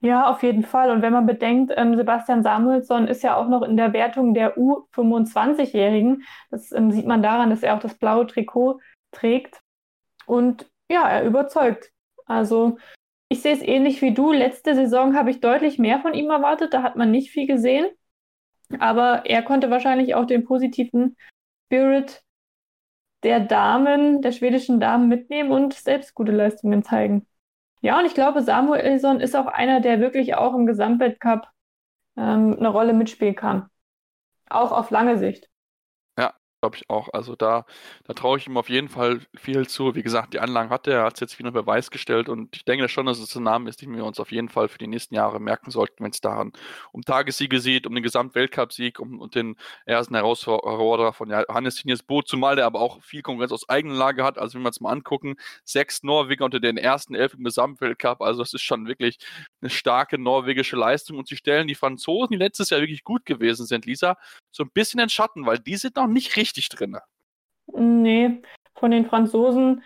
[0.00, 0.90] Ja, auf jeden Fall.
[0.90, 4.56] Und wenn man bedenkt, ähm, Sebastian Samuelsson ist ja auch noch in der Wertung der
[4.56, 6.22] U25-Jährigen.
[6.50, 9.60] Das ähm, sieht man daran, dass er auch das blaue Trikot trägt.
[10.26, 11.90] Und ja, er überzeugt.
[12.24, 12.78] Also
[13.28, 14.32] ich sehe es ähnlich wie du.
[14.32, 16.72] Letzte Saison habe ich deutlich mehr von ihm erwartet.
[16.72, 17.86] Da hat man nicht viel gesehen.
[18.78, 21.16] Aber er konnte wahrscheinlich auch den positiven
[21.66, 22.22] Spirit
[23.24, 27.26] der Damen, der schwedischen Damen mitnehmen und selbst gute Leistungen zeigen.
[27.80, 31.48] Ja, und ich glaube, Samuelson ist auch einer, der wirklich auch im Gesamtweltcup
[32.16, 33.68] ähm, eine Rolle mitspielen kann.
[34.50, 35.48] Auch auf lange Sicht
[36.60, 37.08] glaube ich auch.
[37.12, 37.64] Also da,
[38.04, 39.94] da traue ich ihm auf jeden Fall viel zu.
[39.94, 42.64] Wie gesagt, die Anlagen hat er, er hat es jetzt wieder Beweis gestellt und ich
[42.64, 44.86] denke schon, dass es ein Name ist, den wir uns auf jeden Fall für die
[44.86, 46.52] nächsten Jahre merken sollten, wenn es daran
[46.92, 52.28] um Tagessiege sieht, um den Gesamtweltcup-Sieg um, und den ersten Herausforderer von Johannes Tinius Boot,
[52.28, 54.38] zumal der aber auch viel Konkurrenz aus eigener Lage hat.
[54.38, 58.40] Also wenn wir uns mal angucken, sechs Norweger unter den ersten elf im Gesamtweltcup, also
[58.40, 59.18] das ist schon wirklich
[59.62, 63.64] eine starke norwegische Leistung und sie stellen die Franzosen, die letztes Jahr wirklich gut gewesen
[63.64, 64.16] sind, Lisa,
[64.50, 66.96] so ein bisschen in Schatten, weil die sind noch nicht richtig drin.
[67.72, 68.42] Nee,
[68.74, 69.82] von den Franzosen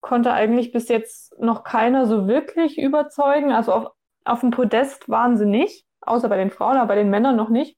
[0.00, 3.52] konnte eigentlich bis jetzt noch keiner so wirklich überzeugen.
[3.52, 3.92] Also auf,
[4.24, 7.48] auf dem Podest waren sie nicht, außer bei den Frauen, aber bei den Männern noch
[7.48, 7.76] nicht.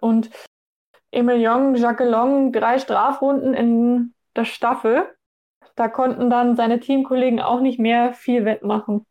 [0.00, 0.30] Und
[1.12, 5.08] Emilien Jacquelon, drei Strafrunden in der Staffel.
[5.76, 9.06] Da konnten dann seine Teamkollegen auch nicht mehr viel wettmachen.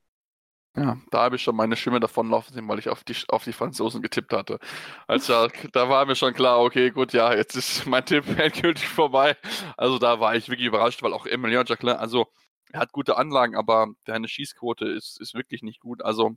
[0.80, 3.52] Ja, da habe ich schon meine Stimme davonlaufen sehen, weil ich auf die, auf die
[3.52, 4.60] Franzosen getippt hatte.
[5.08, 9.36] Also da war mir schon klar, okay, gut, ja, jetzt ist mein Tipp endgültig vorbei.
[9.76, 12.28] Also da war ich wirklich überrascht, weil auch Emilien Jacquelin, also
[12.72, 16.02] er hat gute Anlagen, aber seine Schießquote ist, ist wirklich nicht gut.
[16.04, 16.36] Also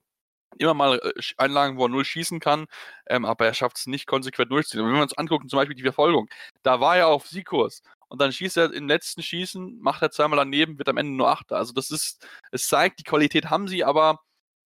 [0.58, 2.66] immer mal äh, Einlagen, wo er null schießen kann,
[3.06, 4.82] ähm, aber er schafft es nicht konsequent durchzuziehen.
[4.82, 6.28] Und wenn wir uns angucken, zum Beispiel die Verfolgung,
[6.62, 10.38] da war er auf Siegkurs und dann schießt er im letzten Schießen, macht er zweimal
[10.38, 11.56] daneben, wird am Ende nur Achter.
[11.56, 14.20] Also das ist, es zeigt, die Qualität haben sie, aber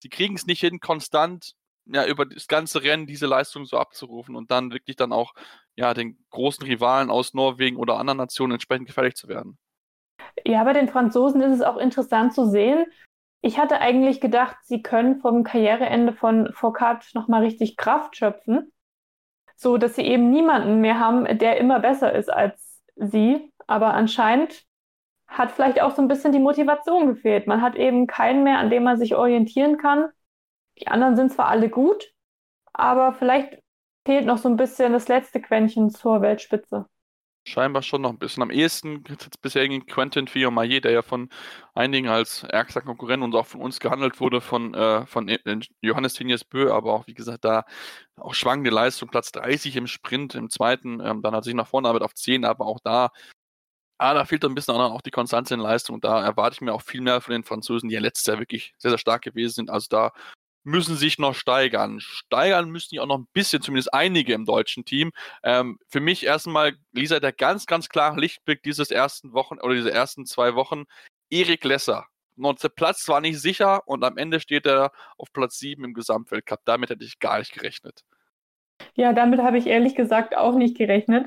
[0.07, 1.55] sie kriegen es nicht hin, konstant
[1.87, 5.35] ja, über das ganze Rennen diese Leistung so abzurufen und dann wirklich dann auch
[5.75, 9.59] ja, den großen Rivalen aus Norwegen oder anderen Nationen entsprechend gefährlich zu werden.
[10.45, 12.87] Ja, bei den Franzosen ist es auch interessant zu sehen.
[13.41, 18.73] Ich hatte eigentlich gedacht, sie können vom Karriereende von Foucault nochmal richtig Kraft schöpfen,
[19.57, 24.63] so dass sie eben niemanden mehr haben, der immer besser ist als sie, aber anscheinend
[25.29, 27.47] hat vielleicht auch so ein bisschen die Motivation gefehlt.
[27.47, 30.09] Man hat eben keinen mehr, an dem man sich orientieren kann.
[30.79, 32.13] Die anderen sind zwar alle gut,
[32.73, 33.59] aber vielleicht
[34.05, 36.87] fehlt noch so ein bisschen das letzte Quäntchen zur Weltspitze.
[37.49, 38.43] Scheinbar schon noch ein bisschen.
[38.43, 41.29] Am ehesten jetzt bisher gegen Quentin Fillon-Maillet, der ja von
[41.75, 45.39] einigen als ärgster Konkurrent und auch von uns gehandelt wurde, von, äh, von äh,
[45.81, 47.65] Johannes Tinius Bö, aber auch, wie gesagt, da
[48.17, 51.89] auch schwankende Leistung, Platz 30 im Sprint, im zweiten, ähm, dann hat sich nach vorne
[51.89, 53.11] arbeitet auf 10, aber auch da,
[53.99, 56.01] ah, da fehlt ein bisschen auch die Konstanz in Leistung.
[56.01, 58.75] Da erwarte ich mir auch viel mehr von den Franzosen, die ja letztes Jahr wirklich
[58.79, 59.71] sehr, sehr stark gewesen sind.
[59.71, 60.13] Also da
[60.65, 62.01] müssen sich noch steigern.
[62.01, 65.13] Steigern müssen die auch noch ein bisschen, zumindest einige im deutschen Team.
[65.45, 69.93] Ähm, für mich erstmal, Lisa, der ganz, ganz klare Lichtblick dieses ersten Wochen oder diese
[69.93, 70.85] ersten zwei Wochen,
[71.31, 72.07] Erik Lesser.
[72.37, 75.95] Und der Platz war nicht sicher und am Ende steht er auf Platz 7 im
[75.95, 76.61] Gesamtweltcup.
[76.65, 78.03] Damit hätte ich gar nicht gerechnet.
[78.95, 81.27] Ja, damit habe ich ehrlich gesagt auch nicht gerechnet.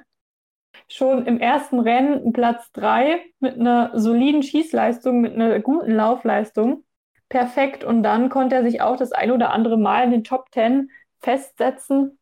[0.88, 6.84] Schon im ersten Rennen Platz 3 mit einer soliden Schießleistung, mit einer guten Laufleistung
[7.30, 7.84] perfekt.
[7.84, 10.90] Und dann konnte er sich auch das ein oder andere Mal in den Top Ten
[11.20, 12.18] festsetzen.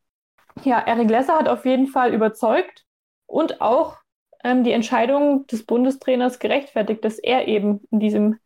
[0.63, 2.85] Ja, Eric Lesser hat auf jeden Fall überzeugt
[3.25, 3.97] und auch
[4.43, 8.39] ähm, die Entscheidung des Bundestrainers gerechtfertigt, dass er eben in diesem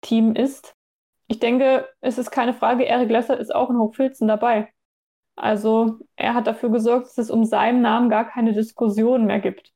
[0.00, 0.74] Team ist.
[1.28, 4.72] Ich denke, es ist keine Frage, Eric Lesser ist auch in Hochfilzen dabei.
[5.36, 9.72] Also er hat dafür gesorgt, dass es um seinen Namen gar keine Diskussion mehr gibt.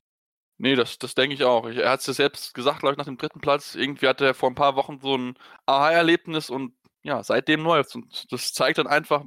[0.57, 1.67] Nee, das, das denke ich auch.
[1.67, 3.73] er hat es ja selbst gesagt, glaube ich, nach dem dritten Platz.
[3.75, 8.31] Irgendwie hatte er vor ein paar Wochen so ein Aha-Erlebnis und ja, seitdem läuft Und
[8.31, 9.23] das zeigt dann einfach,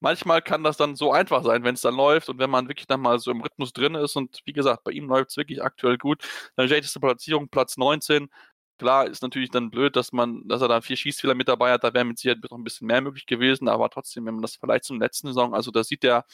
[0.00, 2.86] manchmal kann das dann so einfach sein, wenn es dann läuft und wenn man wirklich
[2.86, 5.62] dann mal so im Rhythmus drin ist und wie gesagt, bei ihm läuft es wirklich
[5.62, 6.22] aktuell gut.
[6.56, 8.28] Dann schlechteste Platzierung, Platz 19.
[8.78, 11.84] Klar, ist natürlich dann blöd, dass man, dass er da vier Schießfehler mit dabei hat,
[11.84, 14.56] da wäre mit Sicherheit noch ein bisschen mehr möglich gewesen, aber trotzdem, wenn man das
[14.56, 16.24] vielleicht zum letzten Saison, also da sieht der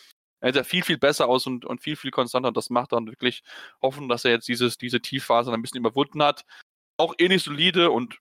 [0.41, 2.49] er sieht viel, viel besser aus und, und viel, viel konstanter.
[2.49, 3.43] Und das macht dann wirklich
[3.83, 6.45] hoffen, dass er jetzt dieses, diese Tiefphase ein bisschen überwunden hat.
[6.97, 8.19] Auch ähnlich solide und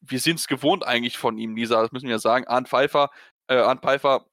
[0.00, 2.46] wir sind es gewohnt eigentlich von ihm, Lisa, das müssen wir ja sagen.
[2.46, 3.10] Arndt Pfeiffer,
[3.48, 4.26] äh, Arndt Pfeiffer,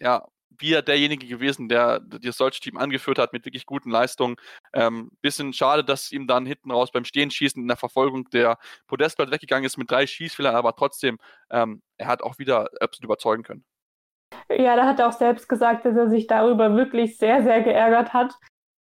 [0.00, 0.26] ja,
[0.58, 4.36] wieder derjenige gewesen, der das deutsche Team angeführt hat mit wirklich guten Leistungen.
[4.72, 9.30] Ähm, bisschen schade, dass ihm dann hinten raus beim Stehenschießen in der Verfolgung der Podestplatz
[9.30, 11.18] weggegangen ist mit drei Schießfehlern, aber trotzdem,
[11.50, 13.64] ähm, er hat auch wieder absolut überzeugen können.
[14.48, 18.12] Ja, da hat er auch selbst gesagt, dass er sich darüber wirklich sehr, sehr geärgert
[18.12, 18.34] hat.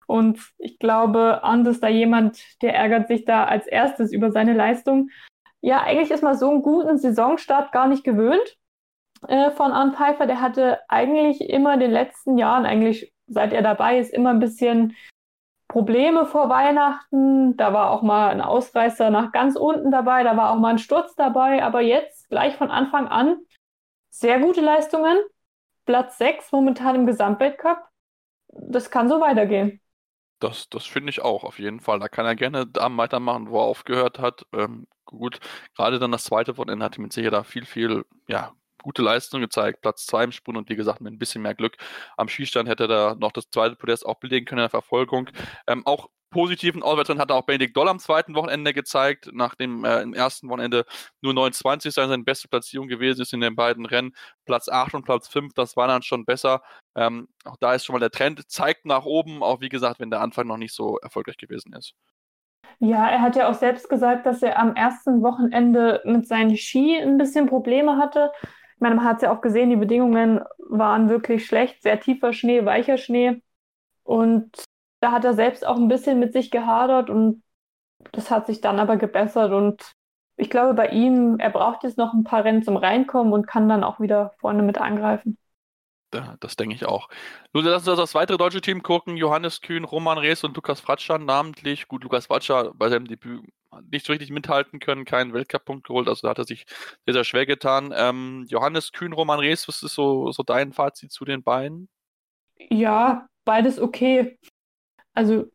[0.07, 5.11] Und ich glaube, Anders da jemand, der ärgert sich da als erstes über seine Leistung.
[5.61, 8.59] Ja, eigentlich ist man so einen guten Saisonstart gar nicht gewöhnt
[9.29, 10.27] äh, von Arne Pfeiffer.
[10.27, 14.41] Der hatte eigentlich immer in den letzten Jahren, eigentlich seit er dabei ist, immer ein
[14.41, 14.95] bisschen
[15.69, 17.57] Probleme vor Weihnachten.
[17.57, 20.79] Da war auch mal ein Ausreißer nach ganz unten dabei, da war auch mal ein
[20.79, 21.63] Sturz dabei.
[21.65, 23.39] Aber jetzt gleich von Anfang an
[24.11, 25.19] sehr gute Leistungen.
[25.85, 27.79] Platz 6 momentan im Gesamtweltcup.
[28.49, 29.81] Das kann so weitergehen.
[30.39, 32.01] Das, das finde ich auch, auf jeden Fall.
[32.01, 34.45] Da kann er gerne da weitermachen, wo er aufgehört hat.
[34.53, 35.41] Ähm, gut,
[35.77, 39.81] gerade dann das zweite Wochenende hat mit Sicherheit da viel, viel ja, gute Leistung gezeigt.
[39.83, 41.77] Platz 2 im Sprung und wie gesagt, mit ein bisschen mehr Glück
[42.17, 45.29] am Schießstand hätte er da noch das zweite Podest auch belegen können in der Verfolgung.
[45.67, 50.15] Ähm, auch positiven Auswärtern hat auch Benedikt Doll am zweiten Wochenende gezeigt, nachdem äh, im
[50.15, 50.85] ersten Wochenende
[51.21, 54.13] nur 29 sein, seine beste Platzierung gewesen ist in den beiden Rennen.
[54.47, 56.63] Platz 8 und Platz 5, das war dann schon besser.
[56.97, 60.11] Ähm, auch da ist schon mal der Trend, zeigt nach oben, auch wie gesagt, wenn
[60.11, 61.95] der Anfang noch nicht so erfolgreich gewesen ist.
[62.79, 66.99] Ja, er hat ja auch selbst gesagt, dass er am ersten Wochenende mit seinen Ski
[67.01, 68.33] ein bisschen Probleme hatte.
[68.83, 72.65] Meine, man hat es ja auch gesehen, die Bedingungen waren wirklich schlecht, sehr tiefer Schnee,
[72.65, 73.41] weicher Schnee.
[74.03, 74.65] Und
[75.01, 77.45] da hat er selbst auch ein bisschen mit sich gehadert und
[78.11, 79.95] das hat sich dann aber gebessert und
[80.37, 83.69] ich glaube bei ihm, er braucht jetzt noch ein paar Rennen zum Reinkommen und kann
[83.69, 85.39] dann auch wieder vorne mit angreifen.
[86.41, 87.09] Das denke ich auch.
[87.53, 89.17] Nun, lass uns das weitere deutsche Team gucken.
[89.17, 91.89] Johannes Kühn, Roman Rees und Lukas Fratscher namentlich.
[91.89, 93.43] Gut, Lukas Fratscher bei seinem Debüt
[93.91, 96.67] nicht so richtig mithalten können, keinen Weltcup-Punkt geholt, also da hat er sich
[97.07, 97.95] sehr, sehr schwer getan.
[97.97, 101.89] Ähm, Johannes Kühn, Roman Rees, was ist so, so dein Fazit zu den beiden?
[102.69, 104.37] Ja, beides okay
[105.15, 105.47] also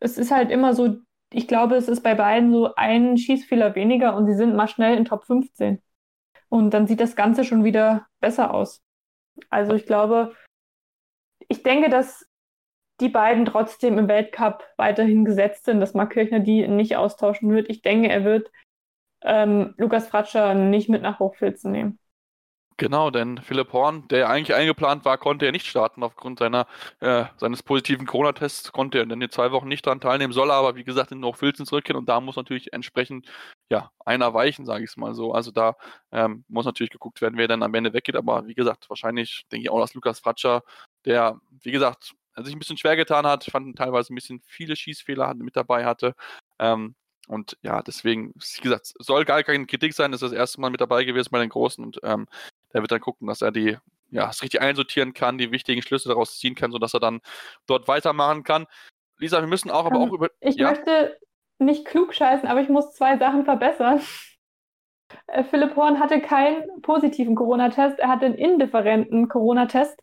[0.00, 0.98] es ist halt immer so,
[1.32, 4.96] ich glaube, es ist bei beiden so ein Schießfehler weniger und sie sind mal schnell
[4.96, 5.82] in Top 15.
[6.48, 8.82] Und dann sieht das Ganze schon wieder besser aus.
[9.48, 10.34] Also ich glaube,
[11.48, 12.26] ich denke, dass
[13.00, 17.70] die beiden trotzdem im Weltcup weiterhin gesetzt sind, dass Mark Kirchner die nicht austauschen wird.
[17.70, 18.50] Ich denke, er wird
[19.22, 21.98] ähm, Lukas Fratscher nicht mit nach Hochfilzen nehmen.
[22.80, 26.02] Genau, denn Philipp Horn, der eigentlich eingeplant war, konnte er nicht starten.
[26.02, 26.66] Aufgrund seiner,
[27.00, 30.76] äh, seines positiven Corona-Tests, konnte er in den zwei Wochen nicht daran teilnehmen, soll aber,
[30.76, 31.98] wie gesagt, in Hochfilzen zurückkehren.
[31.98, 33.26] Und da muss natürlich entsprechend
[33.70, 35.34] ja, einer weichen, sage ich es mal so.
[35.34, 35.76] Also da
[36.10, 39.64] ähm, muss natürlich geguckt werden, wer dann am Ende weggeht, aber wie gesagt, wahrscheinlich denke
[39.64, 40.62] ich auch, dass Lukas Fratscher,
[41.04, 45.34] der, wie gesagt, sich ein bisschen schwer getan hat, fand teilweise ein bisschen viele Schießfehler
[45.34, 46.14] mit dabei hatte.
[46.58, 46.94] Ähm,
[47.28, 50.80] und ja, deswegen, wie gesagt, soll gar keine Kritik sein, ist das erste Mal mit
[50.80, 51.84] dabei gewesen bei den Großen.
[51.84, 52.26] Und ähm,
[52.72, 53.76] der wird dann gucken, dass er die,
[54.10, 57.20] ja, es richtig einsortieren kann, die wichtigen Schlüsse daraus ziehen kann, sodass er dann
[57.66, 58.66] dort weitermachen kann.
[59.18, 60.30] Lisa, wir müssen auch aber ähm, auch über.
[60.40, 60.70] Ich ja?
[60.70, 61.18] möchte
[61.58, 64.00] nicht klug scheißen, aber ich muss zwei Sachen verbessern.
[65.26, 70.00] Äh, Philipp Horn hatte keinen positiven Corona-Test, er hatte einen indifferenten Corona-Test.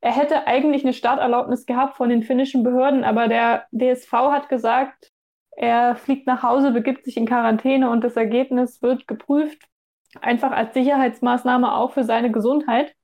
[0.00, 5.12] Er hätte eigentlich eine Starterlaubnis gehabt von den finnischen Behörden, aber der DSV hat gesagt,
[5.56, 9.68] er fliegt nach Hause, begibt sich in Quarantäne und das Ergebnis wird geprüft
[10.20, 12.94] einfach als Sicherheitsmaßnahme auch für seine Gesundheit.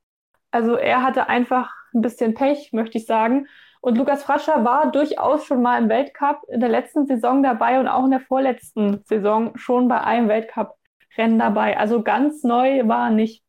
[0.50, 3.46] Also er hatte einfach ein bisschen Pech, möchte ich sagen.
[3.80, 7.88] Und Lukas Frascher war durchaus schon mal im Weltcup in der letzten Saison dabei und
[7.88, 11.78] auch in der vorletzten Saison schon bei einem Weltcup-Rennen dabei.
[11.78, 13.44] Also ganz neu war er nicht.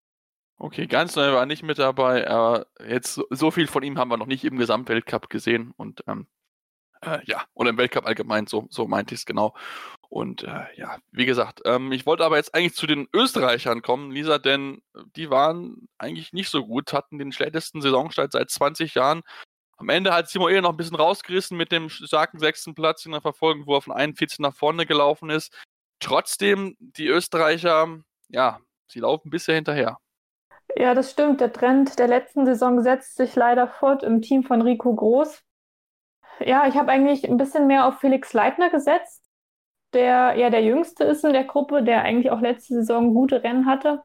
[0.57, 2.27] Okay, ganz neu war er nicht mit dabei.
[2.27, 5.73] Aber jetzt so viel von ihm haben wir noch nicht im Gesamtweltcup gesehen.
[5.77, 6.27] Und ähm,
[7.01, 9.55] äh, ja, oder im Weltcup allgemein, so, so meinte ich es genau.
[10.09, 14.11] Und äh, ja, wie gesagt, ähm, ich wollte aber jetzt eigentlich zu den Österreichern kommen,
[14.11, 18.95] Lisa, denn äh, die waren eigentlich nicht so gut, hatten den schlechtesten Saisonstart seit 20
[18.95, 19.21] Jahren.
[19.77, 23.11] Am Ende hat Simon Ehe noch ein bisschen rausgerissen mit dem starken sechsten Platz in
[23.11, 25.55] der Verfolgung, wo er von 41 nach vorne gelaufen ist.
[25.99, 29.99] Trotzdem, die Österreicher, ja, sie laufen bisher hinterher.
[30.75, 31.39] Ja, das stimmt.
[31.39, 35.43] Der Trend der letzten Saison setzt sich leider fort im Team von Rico Groß.
[36.39, 39.28] Ja, ich habe eigentlich ein bisschen mehr auf Felix Leitner gesetzt
[39.93, 43.65] der ja der Jüngste ist in der Gruppe, der eigentlich auch letzte Saison gute Rennen
[43.65, 44.03] hatte.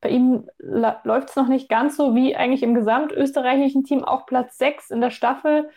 [0.00, 4.58] bei ihm läuft es noch nicht ganz so wie eigentlich im gesamtösterreichischen Team, auch Platz
[4.58, 5.70] 6 in der Staffel.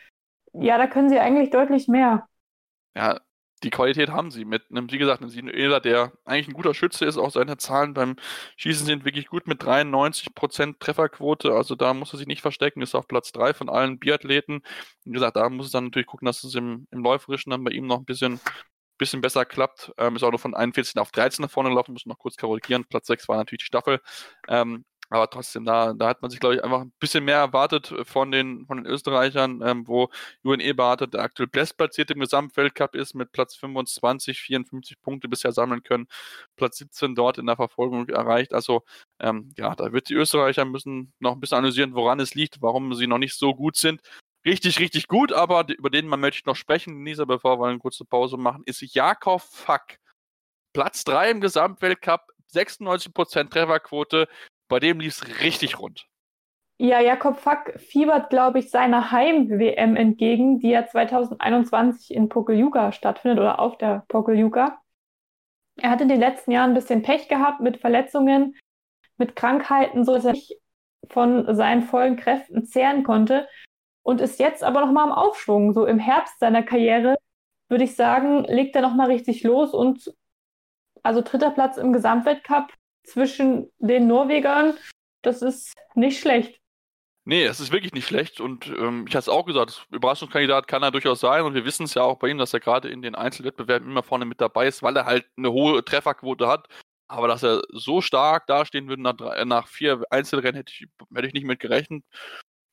[0.54, 2.28] Ja, da können sie eigentlich deutlich mehr.
[2.96, 3.20] Ja,
[3.63, 7.06] die Qualität haben sie mit einem, wie gesagt, einem Sinuela, der eigentlich ein guter Schütze
[7.06, 7.18] ist.
[7.18, 8.18] Auch seine Zahlen beim
[8.58, 11.54] Schießen sind wirklich gut mit 93% Trefferquote.
[11.54, 14.62] Also da muss er sich nicht verstecken, ist auf Platz 3 von allen Biathleten.
[15.06, 17.72] Wie gesagt, da muss es dann natürlich gucken, dass es im, im Läuferischen dann bei
[17.72, 18.39] ihm noch ein bisschen,
[18.97, 19.91] bisschen besser klappt.
[19.97, 22.86] Ähm, ist auch nur von 41 auf 13 nach vorne gelaufen, muss noch kurz korrigieren.
[22.86, 23.99] Platz 6 war natürlich die Staffel.
[24.47, 27.91] Ähm, aber trotzdem, da, da hat man sich, glaube ich, einfach ein bisschen mehr erwartet
[27.91, 30.10] äh, von den, von den Österreichern, ähm, wo
[30.41, 35.84] Julian Eberhardt, der aktuell bestplatziert im Gesamtweltcup ist, mit Platz 25, 54 Punkte bisher sammeln
[35.84, 36.08] können,
[36.56, 38.53] Platz 17 dort in der Verfolgung erreicht.
[38.53, 38.84] Also,
[39.19, 42.95] ähm, ja, da wird die Österreicher müssen noch ein bisschen analysieren, woran es liegt, warum
[42.95, 44.01] sie noch nicht so gut sind.
[44.45, 48.03] Richtig, richtig gut, aber über den man möchte noch sprechen, Lisa, bevor wir eine kurze
[48.03, 49.99] Pause machen, ist Jakob Fack.
[50.73, 54.27] Platz 3 im Gesamtweltcup, 96% Trefferquote,
[54.67, 56.08] bei dem lief es richtig rund.
[56.77, 63.39] Ja, Jakob Fack fiebert, glaube ich, seiner Heim-WM entgegen, die ja 2021 in Pokeljuka stattfindet
[63.39, 64.82] oder auf der Pokeljuka.
[65.77, 68.58] Er hat in den letzten Jahren ein bisschen Pech gehabt mit Verletzungen,
[69.17, 70.58] mit Krankheiten, so dass er nicht
[71.10, 73.47] von seinen vollen Kräften zehren konnte
[74.04, 75.74] und ist jetzt aber nochmal am Aufschwung.
[75.74, 77.18] So im Herbst seiner Karriere,
[77.70, 80.13] würde ich sagen, legt er nochmal richtig los und
[81.02, 82.72] also dritter Platz im Gesamtweltcup
[83.04, 84.76] zwischen den Norwegern,
[85.22, 86.60] das ist nicht schlecht.
[87.26, 90.84] Nee, es ist wirklich nicht schlecht und ähm, ich hatte es auch gesagt, Überraschungskandidat kann
[90.84, 93.02] er durchaus sein und wir wissen es ja auch bei ihm, dass er gerade in
[93.02, 96.68] den Einzelwettbewerben immer vorne mit dabei ist, weil er halt eine hohe Trefferquote hat.
[97.08, 101.28] Aber dass er so stark dastehen würde nach, drei, nach vier Einzelrennen, hätte ich, hätte
[101.28, 102.04] ich nicht mit gerechnet.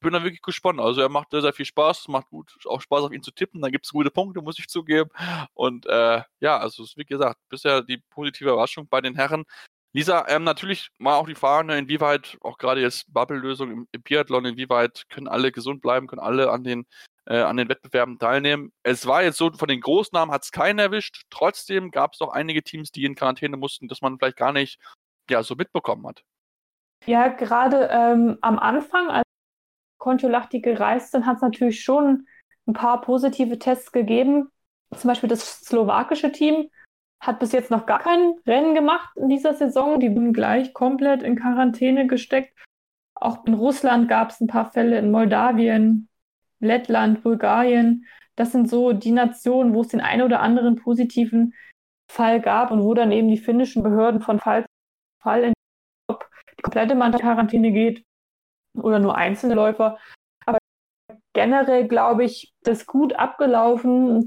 [0.00, 0.80] Bin da wirklich gespannt.
[0.80, 3.60] Also er macht sehr, sehr viel Spaß, macht gut, auch Spaß auf ihn zu tippen,
[3.60, 5.10] dann gibt es gute Punkte, muss ich zugeben.
[5.54, 9.44] Und äh, ja, also wie gesagt, bisher die positive Überraschung bei den Herren.
[9.92, 14.02] Lisa, ähm, natürlich mal auch die Frage, ne, inwieweit, auch gerade jetzt Bubble-Lösung im, im,
[14.02, 16.86] Biathlon, inwieweit können alle gesund bleiben, können alle an den,
[17.26, 18.72] äh, an den Wettbewerben teilnehmen.
[18.84, 21.24] Es war jetzt so, von den Großnamen hat es keinen erwischt.
[21.28, 24.78] Trotzdem gab es auch einige Teams, die in Quarantäne mussten, dass man vielleicht gar nicht
[25.28, 26.22] ja, so mitbekommen hat.
[27.06, 29.24] Ja, gerade ähm, am Anfang, als
[30.00, 32.26] Kontiolahti gereist sind, hat es natürlich schon
[32.66, 34.48] ein paar positive Tests gegeben.
[34.96, 36.68] Zum Beispiel das slowakische Team
[37.20, 40.00] hat bis jetzt noch gar kein Rennen gemacht in dieser Saison.
[40.00, 42.58] Die wurden gleich komplett in Quarantäne gesteckt.
[43.14, 46.08] Auch in Russland gab es ein paar Fälle, in Moldawien,
[46.58, 48.06] Lettland, Bulgarien.
[48.36, 51.54] Das sind so die Nationen, wo es den einen oder anderen positiven
[52.10, 54.68] Fall gab und wo dann eben die finnischen Behörden von Fall zu
[55.22, 55.52] Fall in
[56.10, 58.04] die komplette Quarantäne geht
[58.74, 59.98] oder nur einzelne Läufer.
[60.46, 60.58] Aber
[61.32, 64.26] generell glaube ich, das gut abgelaufen.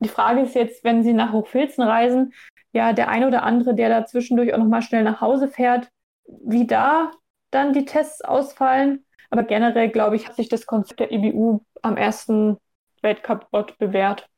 [0.00, 2.34] Die Frage ist jetzt, wenn Sie nach Hochfilzen reisen,
[2.72, 5.88] ja, der eine oder andere, der da zwischendurch auch nochmal schnell nach Hause fährt,
[6.26, 7.12] wie da
[7.50, 9.04] dann die Tests ausfallen.
[9.30, 12.58] Aber generell, glaube ich, hat sich das Konzept der IBU am ersten
[13.02, 14.28] Weltcup-Ort bewährt.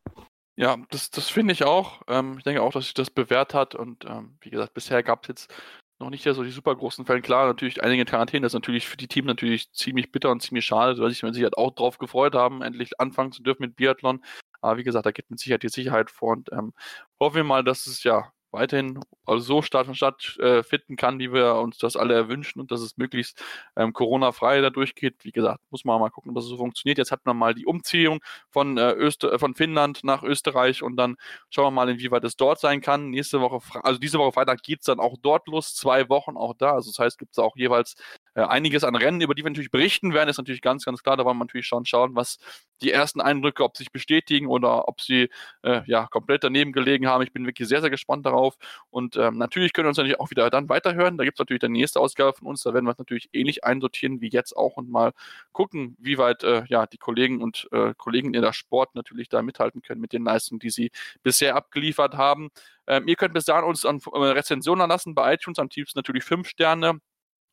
[0.56, 2.02] Ja, das, das finde ich auch.
[2.08, 3.74] Ähm, ich denke auch, dass sich das bewährt hat.
[3.74, 5.54] Und ähm, wie gesagt, bisher gab es jetzt
[5.98, 7.22] noch nicht so die super großen Fälle.
[7.22, 10.64] Klar, natürlich einige Quarantäne, das ist natürlich für die Team natürlich ziemlich bitter und ziemlich
[10.64, 14.22] schade, weil sich, wenn halt auch drauf gefreut haben, endlich anfangen zu dürfen mit Biathlon.
[14.60, 16.72] Aber wie gesagt, da geht mit Sicherheit die Sicherheit vor und ähm,
[17.20, 21.18] hoffen wir mal, dass es ja weiterhin also so Start und Stadt äh, finden kann,
[21.18, 23.42] wie wir uns das alle erwünschen und dass es möglichst
[23.76, 25.16] ähm, Corona-frei da durchgeht.
[25.22, 26.98] Wie gesagt, muss man mal gucken, ob das so funktioniert.
[26.98, 31.16] Jetzt hat man mal die Umziehung von, äh, Öster von Finnland nach Österreich und dann
[31.50, 33.10] schauen wir mal, inwieweit es dort sein kann.
[33.10, 36.54] Nächste Woche, also diese Woche Freitag geht es dann auch dort los, zwei Wochen auch
[36.54, 36.72] da.
[36.72, 37.94] Also das heißt, gibt es auch jeweils
[38.36, 41.16] äh, einiges an Rennen, über die wir natürlich berichten werden, ist natürlich ganz, ganz klar.
[41.16, 42.36] Da wollen wir natürlich schon schauen, was
[42.82, 45.30] die ersten Eindrücke, ob sie sich bestätigen oder ob sie
[45.62, 47.22] äh, ja komplett daneben gelegen haben.
[47.22, 48.56] Ich bin wirklich sehr, sehr gespannt darauf.
[48.90, 51.16] Und ähm, natürlich können wir uns natürlich auch wieder dann weiterhören.
[51.16, 52.62] Da gibt es natürlich die nächste Ausgabe von uns.
[52.62, 55.12] Da werden wir es natürlich ähnlich einsortieren wie jetzt auch und mal
[55.52, 59.40] gucken, wie weit äh, ja die Kollegen und äh, Kollegen in der Sport natürlich da
[59.40, 60.90] mithalten können mit den Leistungen, die sie
[61.22, 62.50] bisher abgeliefert haben.
[62.86, 66.24] Ähm, ihr könnt bis dahin uns an äh, Rezensionen lassen bei iTunes, am tiefsten natürlich
[66.24, 67.00] fünf Sterne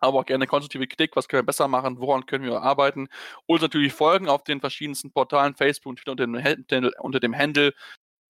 [0.04, 3.08] aber auch gerne konstruktive Kritik, was können wir besser machen, woran können wir arbeiten.
[3.46, 7.36] Und natürlich folgen auf den verschiedensten Portalen, Facebook und Twitter unter dem Handle, unter dem
[7.38, 7.74] Handle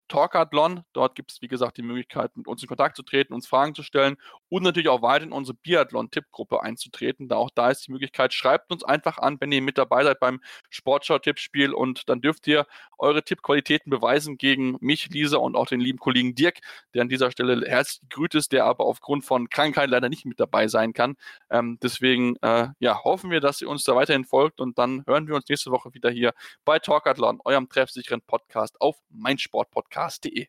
[0.08, 0.84] Talkathlon.
[0.92, 3.74] Dort gibt es, wie gesagt, die Möglichkeit, mit uns in Kontakt zu treten, uns Fragen
[3.74, 4.16] zu stellen
[4.48, 7.28] und natürlich auch weiter in unsere Biathlon-Tippgruppe einzutreten.
[7.28, 10.20] Da auch da ist die Möglichkeit, schreibt uns einfach an, wenn ihr mit dabei seid
[10.20, 10.40] beim
[10.70, 12.66] Sportschau-Tippspiel und dann dürft ihr
[12.98, 16.58] eure Tippqualitäten beweisen gegen mich, Lisa und auch den lieben Kollegen Dirk,
[16.94, 20.40] der an dieser Stelle herzlich gegrüßt ist, der aber aufgrund von Krankheit leider nicht mit
[20.40, 21.16] dabei sein kann.
[21.50, 25.26] Ähm, deswegen äh, ja, hoffen wir, dass ihr uns da weiterhin folgt und dann hören
[25.26, 26.32] wir uns nächste Woche wieder hier
[26.64, 28.96] bei Talkathlon, eurem treffsicheren Podcast auf
[29.94, 30.46] meinsportpodcast.de.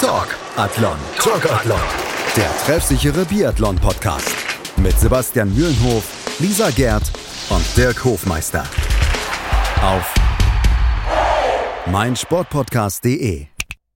[0.00, 0.96] Talk Athlon.
[1.18, 1.80] Talk Athlon.
[2.36, 4.34] Der treffsichere Biathlon-Podcast.
[4.78, 6.04] Mit Sebastian Mühlenhof,
[6.38, 7.04] Lisa Gerd
[7.48, 8.64] und Dirk Hofmeister.
[9.82, 10.14] Auf
[11.86, 13.55] meinsportpodcast.de